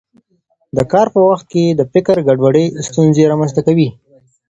[0.77, 3.89] د کار په وخت کې د فکر ګډوډي ستونزې رامنځته کوي.